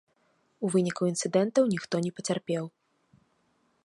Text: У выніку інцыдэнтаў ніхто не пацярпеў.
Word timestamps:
У 0.67 0.69
выніку 0.75 1.01
інцыдэнтаў 1.11 1.63
ніхто 1.73 1.95
не 2.05 2.11
пацярпеў. 2.21 2.63